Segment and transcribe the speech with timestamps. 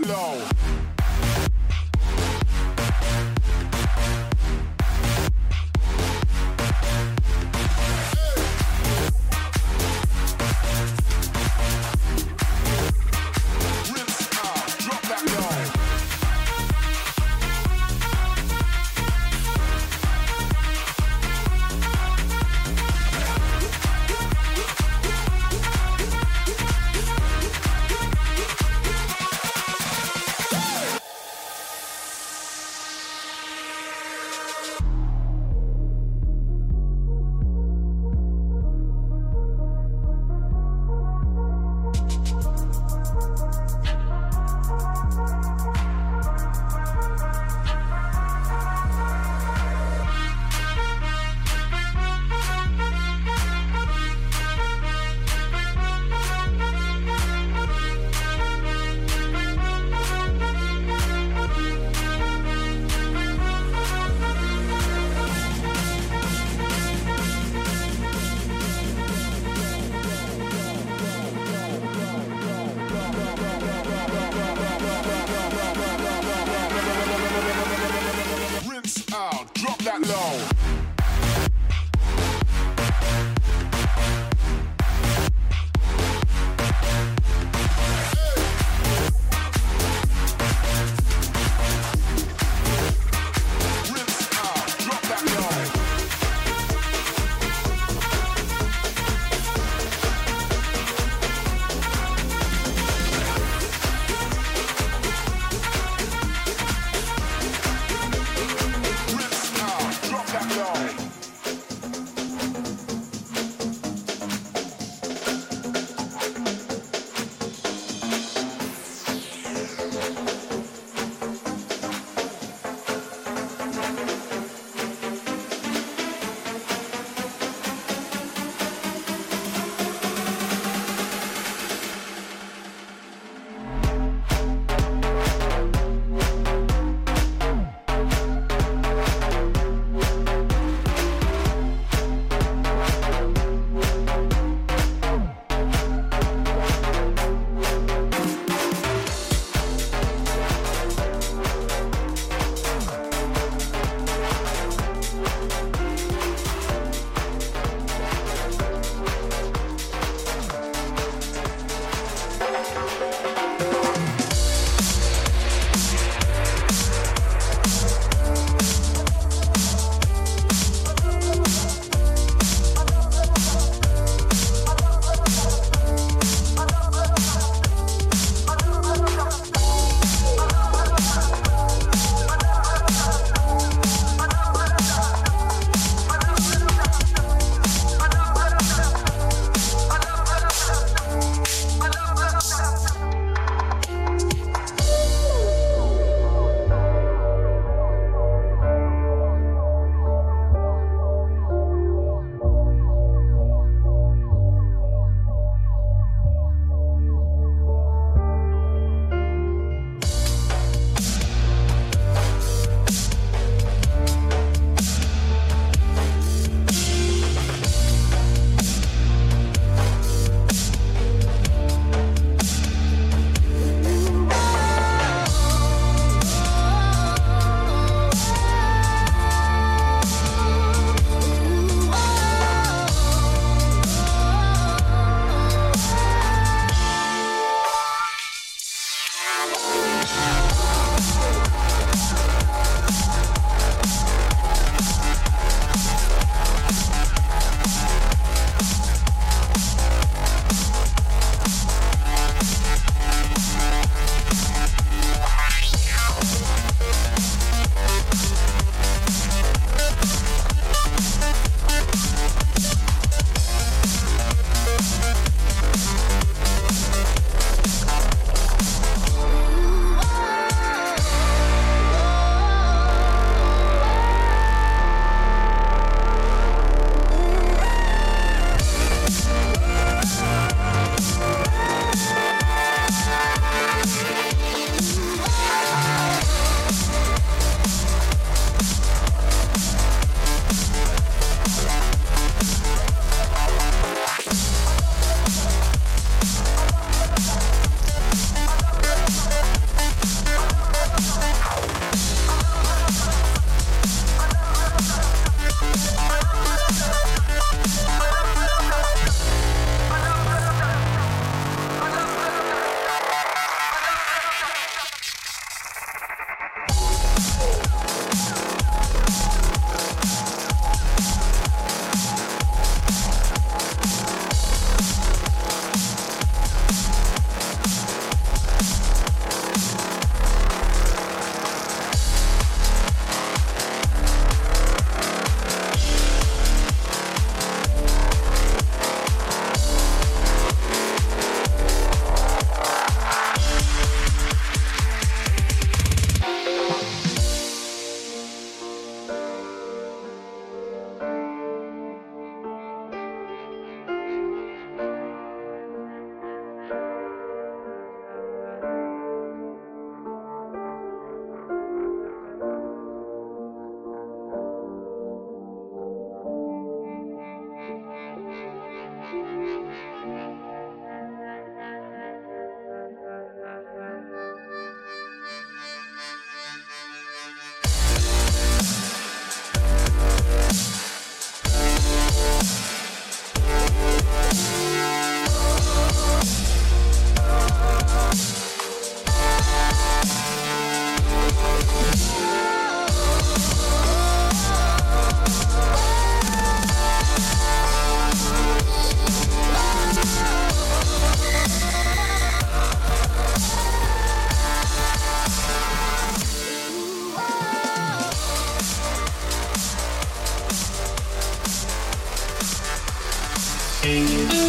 [0.00, 0.51] that low.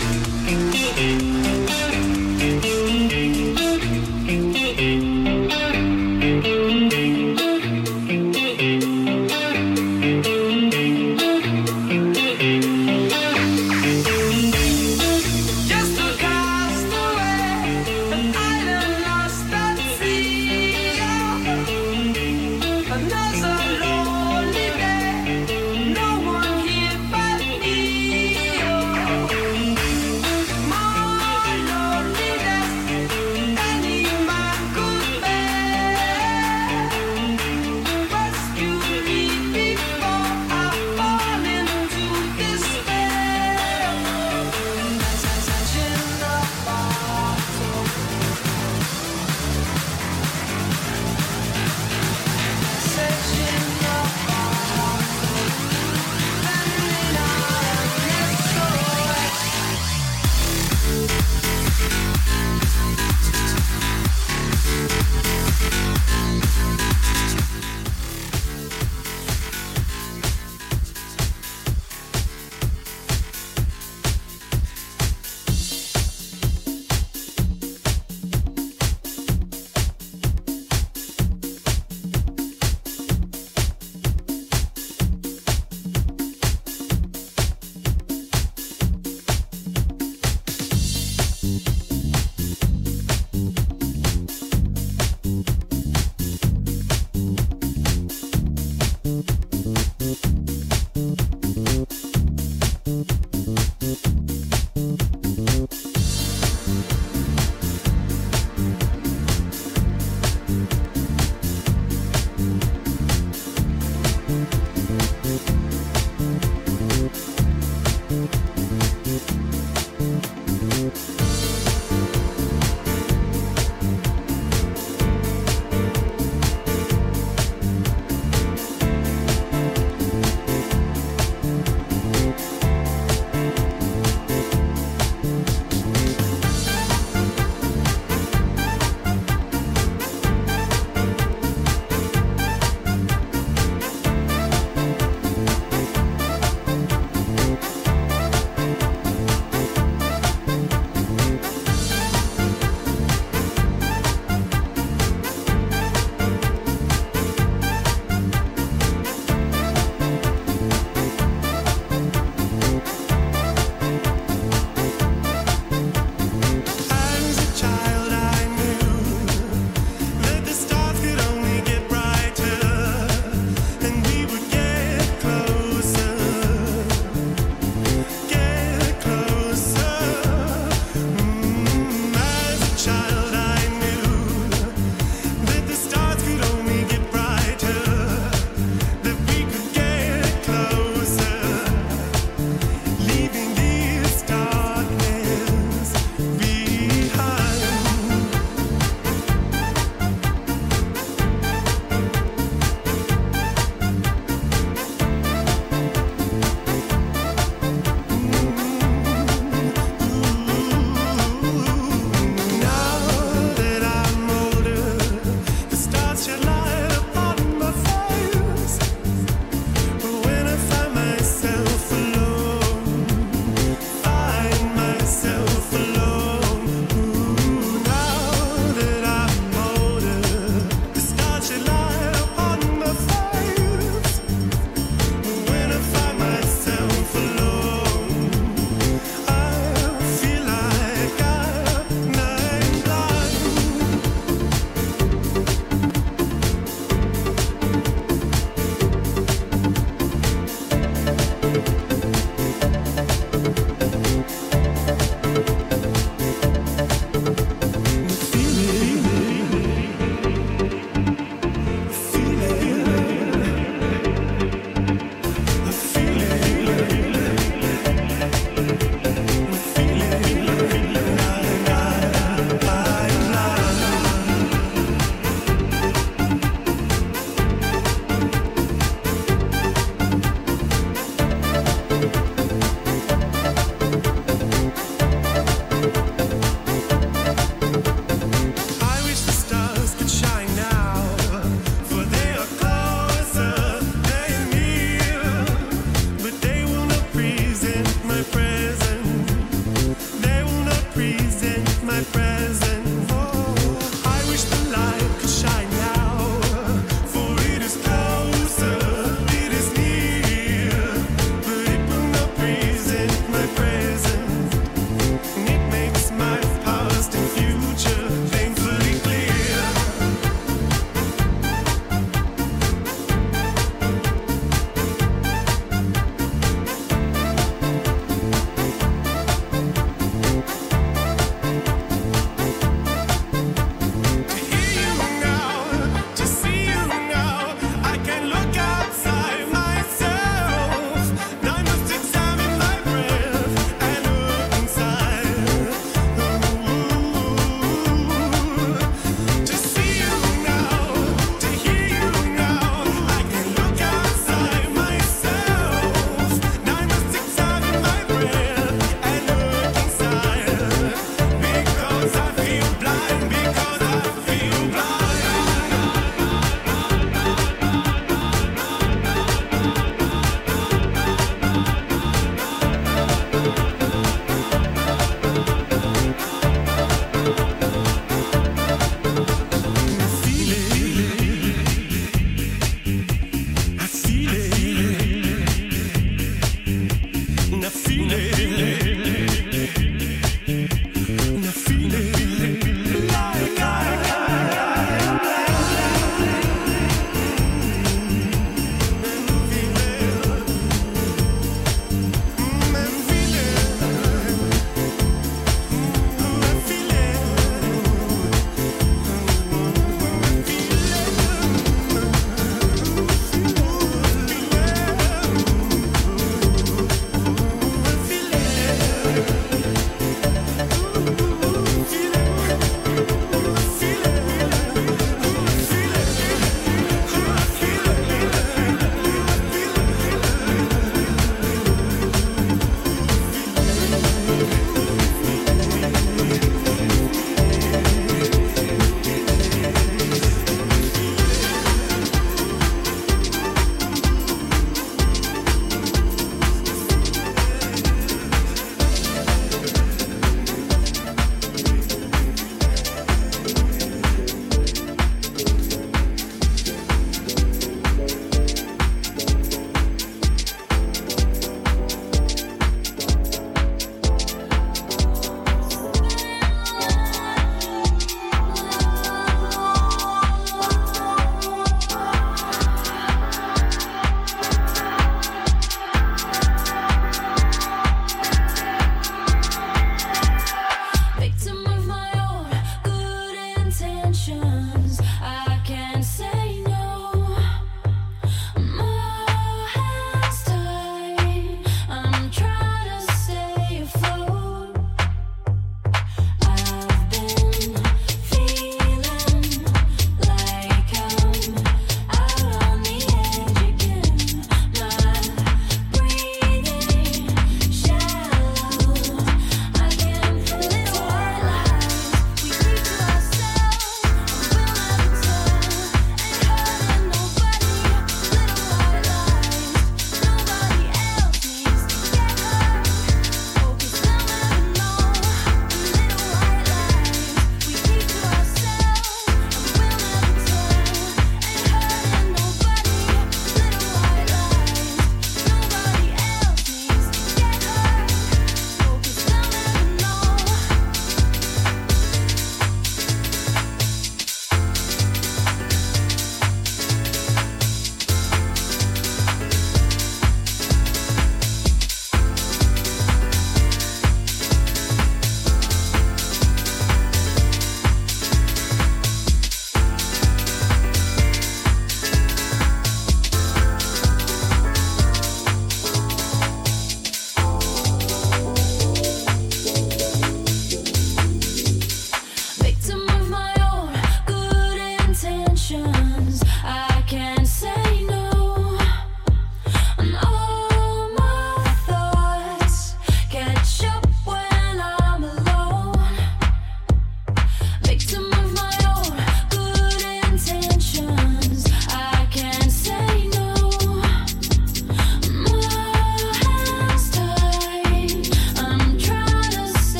[0.00, 1.27] Thank you.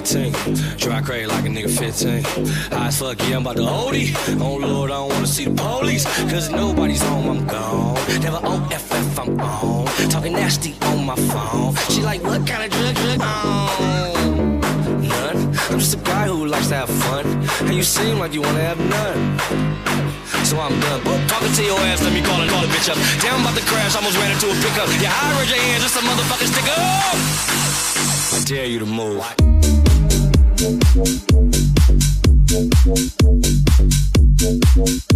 [0.00, 0.32] 15.
[0.76, 2.24] Try crazy like a nigga 15.
[2.72, 3.96] High as fuck, yeah, I'm about to OD.
[4.42, 6.04] Oh Lord, I don't wanna see the police.
[6.30, 7.94] Cause nobody's home, I'm gone.
[8.20, 9.86] Never OFF, I'm on.
[10.10, 11.76] Talking nasty on my phone.
[11.90, 13.20] She like, what kind of drug, drug?
[13.22, 14.60] On?
[15.00, 15.38] None.
[15.70, 17.24] I'm just a guy who likes to have fun.
[17.68, 19.38] And you seem like you wanna have none.
[20.44, 21.02] So I'm done.
[21.02, 22.98] Boop, talking to your ass, let me call and call a bitch up.
[23.22, 24.88] Damn, about to crash, almost ran into a pickup.
[24.98, 27.16] Yeah, I raise your hands, just a motherfucking stick up.
[28.34, 29.53] I dare you to move.
[34.76, 35.13] I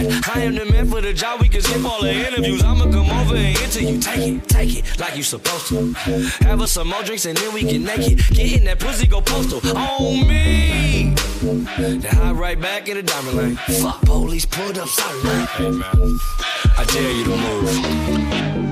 [0.00, 1.40] I am the man for the job.
[1.40, 2.62] We can skip all the interviews.
[2.62, 4.00] I'ma come over and interview.
[4.00, 5.92] Take it, take it, like you supposed to.
[6.44, 8.18] Have us some more drinks and then we get naked.
[8.28, 9.60] Get in that pussy, go postal.
[9.76, 11.14] On me.
[11.42, 13.56] Then hop right back in the diamond lane.
[13.80, 15.46] Fuck police, pulled up, sorry, man.
[15.46, 16.18] Hey, man.
[16.78, 18.69] I dare you to move.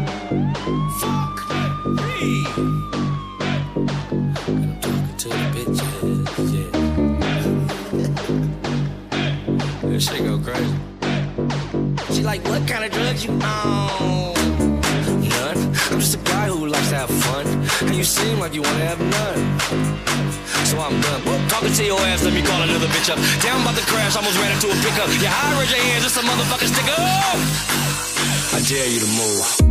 [12.69, 14.35] Kind of drugs you on?
[15.25, 15.59] None.
[15.91, 17.47] I'm just a guy who likes to have fun.
[17.89, 19.59] And you seem like you wanna have none.
[20.67, 21.23] So I'm done.
[21.49, 23.19] Talking to your ass, let me call another bitch up.
[23.19, 25.09] I'm about to crash, almost ran into a pickup.
[25.23, 27.39] Yeah, I raise your hands, just a motherfucking stick up.
[28.53, 29.69] I dare you to move.